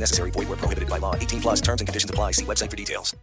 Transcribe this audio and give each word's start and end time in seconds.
Necessary. 0.00 0.30
Void 0.30 0.48
where 0.48 0.56
prohibited 0.56 0.88
by 0.88 0.98
law. 0.98 1.14
18 1.14 1.40
plus 1.40 1.60
terms 1.60 1.80
and 1.80 1.86
conditions 1.86 2.10
apply. 2.10 2.32
See 2.32 2.44
website 2.44 2.70
for 2.70 2.76
details. 2.76 3.14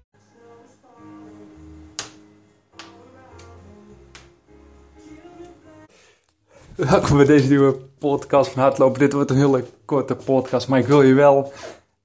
Welkom 6.76 7.18
bij 7.18 7.26
deze 7.26 7.48
nieuwe 7.48 7.78
podcast 7.98 8.52
van 8.52 8.62
Hardlopen. 8.62 9.00
Dit 9.00 9.14
wordt 9.14 9.30
een 9.30 9.38
hele 9.38 9.66
korte 9.86 10.16
podcast, 10.16 10.68
maar 10.68 10.80
ik 10.80 10.88
wil 10.88 11.02
je 11.02 11.14
wel 11.14 11.54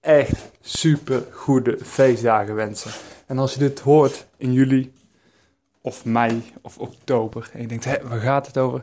echt 0.01 0.51
super 0.61 1.27
goede 1.33 1.79
feestdagen 1.83 2.55
wensen. 2.55 2.91
En 3.27 3.39
als 3.39 3.53
je 3.53 3.59
dit 3.59 3.81
hoort 3.81 4.27
in 4.37 4.53
juli 4.53 4.93
of 5.81 6.05
mei 6.05 6.43
of 6.63 6.79
oktober 6.79 7.51
en 7.53 7.61
je 7.61 7.67
denkt, 7.67 7.85
hé, 7.85 7.97
waar 8.03 8.21
gaat 8.21 8.47
het 8.47 8.59
over? 8.59 8.83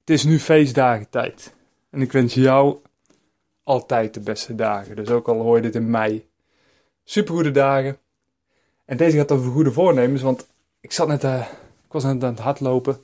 Het 0.00 0.10
is 0.10 0.24
nu 0.24 0.38
feestdagentijd. 0.38 1.54
En 1.90 2.00
ik 2.00 2.12
wens 2.12 2.34
jou 2.34 2.78
altijd 3.68 4.14
de 4.14 4.20
beste 4.20 4.54
dagen. 4.54 4.96
Dus 4.96 5.08
ook 5.08 5.28
al 5.28 5.40
hoor 5.40 5.56
je 5.56 5.62
dit 5.62 5.74
in 5.74 5.90
mei, 5.90 6.28
super 7.04 7.34
goede 7.34 7.50
dagen. 7.50 7.96
En 8.84 8.96
deze 8.96 9.16
gaat 9.16 9.32
over 9.32 9.50
goede 9.50 9.72
voornemens, 9.72 10.22
want 10.22 10.46
ik 10.80 10.92
zat 10.92 11.08
net, 11.08 11.24
uh, 11.24 11.40
ik 11.86 11.92
was 11.92 12.04
net 12.04 12.24
aan 12.24 12.30
het 12.30 12.38
hardlopen. 12.38 13.00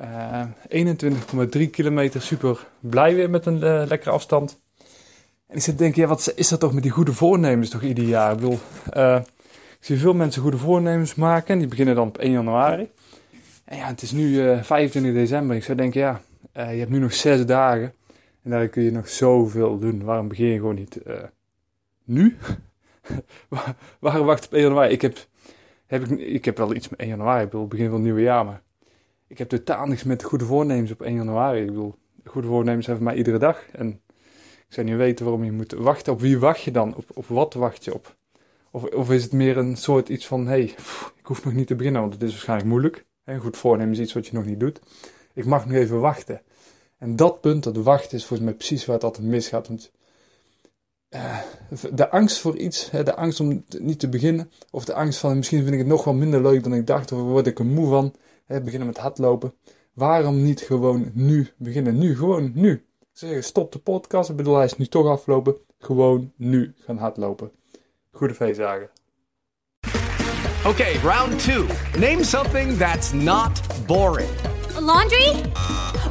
Uh, 0.00 0.42
21,3 1.62 1.70
kilometer, 1.70 2.22
super 2.22 2.66
blij 2.80 3.14
weer 3.14 3.30
met 3.30 3.46
een 3.46 3.56
uh, 3.56 3.82
lekkere 3.86 4.10
afstand. 4.10 4.60
En 5.46 5.56
ik 5.56 5.62
zit 5.62 5.76
te 5.76 5.82
denken, 5.82 6.02
ja, 6.02 6.08
wat 6.08 6.32
is 6.36 6.48
dat 6.48 6.60
toch 6.60 6.72
met 6.72 6.82
die 6.82 6.92
goede 6.92 7.12
voornemens 7.12 7.70
toch 7.70 7.82
ieder 7.82 8.04
jaar? 8.04 8.32
Ik 8.32 8.38
bedoel, 8.38 8.58
ik 9.78 9.80
zie 9.80 9.98
veel 9.98 10.14
mensen 10.14 10.42
goede 10.42 10.58
voornemens 10.58 11.14
maken. 11.14 11.58
Die 11.58 11.68
beginnen 11.68 11.94
dan 11.94 12.08
op 12.08 12.18
1 12.18 12.30
januari. 12.30 12.90
En 13.64 13.76
ja, 13.76 13.86
het 13.86 14.02
is 14.02 14.12
nu 14.12 14.28
uh, 14.28 14.62
25 14.62 15.12
december. 15.12 15.56
Ik 15.56 15.64
zou 15.64 15.76
denken, 15.76 16.00
ja, 16.00 16.20
je 16.52 16.78
hebt 16.78 16.90
nu 16.90 16.98
nog 16.98 17.12
6 17.12 17.46
dagen. 17.46 17.94
En 18.44 18.50
daar 18.50 18.68
kun 18.68 18.82
je 18.82 18.90
nog 18.90 19.08
zoveel 19.08 19.78
doen. 19.78 20.04
Waarom 20.04 20.28
begin 20.28 20.46
je 20.46 20.58
gewoon 20.58 20.74
niet 20.74 21.00
nu? 22.04 22.36
Waarom 24.00 24.26
wacht 24.26 24.46
op 24.46 24.52
1 24.52 24.62
januari? 24.62 24.92
Ik 24.92 25.02
heb, 25.02 25.26
heb 25.86 26.04
ik, 26.04 26.18
ik 26.18 26.44
heb 26.44 26.56
wel 26.56 26.74
iets 26.74 26.88
met 26.88 26.98
1 26.98 27.08
januari. 27.08 27.44
Ik 27.44 27.68
begin 27.68 27.86
van 27.86 27.94
het 27.94 28.04
nieuwe 28.04 28.20
jaar. 28.20 28.44
Maar 28.44 28.62
ik 29.26 29.38
heb 29.38 29.48
totaal 29.48 29.86
niks 29.86 30.04
met 30.04 30.22
goede 30.22 30.44
voornemens 30.44 30.90
op 30.90 31.02
1 31.02 31.14
januari. 31.14 31.60
Ik 31.60 31.66
bedoel, 31.66 31.94
goede 32.24 32.48
voornemens 32.48 32.86
hebben 32.86 33.04
mij 33.04 33.16
iedere 33.16 33.38
dag. 33.38 33.66
En 33.72 34.00
ik 34.68 34.72
zou 34.80 34.86
niet 34.86 34.96
weten 34.96 35.24
waarom 35.24 35.44
je 35.44 35.52
moet 35.52 35.72
wachten. 35.72 36.12
Op 36.12 36.20
wie 36.20 36.38
wacht 36.38 36.62
je 36.62 36.70
dan? 36.70 36.96
Op, 36.96 37.04
op 37.14 37.26
wat 37.26 37.54
wacht 37.54 37.84
je 37.84 37.94
op? 37.94 38.16
Of, 38.70 38.84
of 38.84 39.10
is 39.10 39.22
het 39.22 39.32
meer 39.32 39.56
een 39.56 39.76
soort 39.76 40.08
iets 40.08 40.26
van, 40.26 40.46
hey, 40.46 40.62
ik 41.18 41.26
hoef 41.26 41.44
nog 41.44 41.52
niet 41.52 41.66
te 41.66 41.74
beginnen, 41.74 42.00
want 42.00 42.12
het 42.12 42.22
is 42.22 42.30
waarschijnlijk 42.30 42.68
moeilijk. 42.68 43.04
Een 43.24 43.40
goed 43.40 43.56
voornemen 43.56 43.92
is 43.92 44.00
iets 44.00 44.12
wat 44.12 44.26
je 44.26 44.34
nog 44.34 44.44
niet 44.44 44.60
doet. 44.60 44.80
Ik 45.34 45.44
mag 45.44 45.66
nog 45.66 45.74
even 45.74 46.00
wachten. 46.00 46.42
En 47.04 47.16
dat 47.16 47.40
punt, 47.40 47.62
dat 47.62 47.76
wachten, 47.76 48.16
is 48.18 48.24
volgens 48.24 48.48
mij 48.48 48.58
precies 48.58 48.84
waar 48.84 48.94
het 48.94 49.04
altijd 49.04 49.26
misgaat. 49.26 49.68
Want 49.68 49.90
uh, 51.10 51.38
de 51.92 52.10
angst 52.10 52.38
voor 52.38 52.56
iets, 52.56 52.90
de 52.90 53.14
angst 53.14 53.40
om 53.40 53.64
niet 53.78 53.98
te 53.98 54.08
beginnen, 54.08 54.50
of 54.70 54.84
de 54.84 54.94
angst 54.94 55.18
van, 55.18 55.36
misschien 55.36 55.62
vind 55.62 55.72
ik 55.72 55.78
het 55.78 55.88
nog 55.88 56.04
wel 56.04 56.14
minder 56.14 56.42
leuk 56.42 56.62
dan 56.62 56.74
ik 56.74 56.86
dacht, 56.86 57.12
of 57.12 57.20
word 57.20 57.46
ik 57.46 57.58
er 57.58 57.66
moe 57.66 57.88
van, 57.88 58.14
hè, 58.44 58.60
beginnen 58.60 58.88
met 58.88 58.98
hardlopen. 58.98 59.54
Waarom 59.92 60.42
niet 60.42 60.60
gewoon 60.60 61.10
nu 61.14 61.48
beginnen? 61.56 61.98
Nu, 61.98 62.16
gewoon 62.16 62.52
nu 62.54 62.84
zeggen 63.12 63.44
stop 63.44 63.72
de 63.72 63.78
podcast. 63.78 64.30
Ik 64.30 64.36
bedoel, 64.36 64.56
hij 64.56 64.64
is 64.64 64.76
nu 64.76 64.86
toch 64.86 65.06
afgelopen. 65.06 65.56
Gewoon 65.78 66.32
nu 66.36 66.74
gaan 66.78 66.96
hardlopen. 66.96 67.50
Goede 68.10 68.34
feestdagen. 68.34 68.90
Okay, 70.66 70.94
round 71.02 71.44
two. 71.44 71.66
Name 71.98 72.24
something 72.24 72.76
that's 72.78 73.12
not 73.12 73.60
boring. 73.86 74.30
A 74.76 74.80
laundry? 74.80 75.42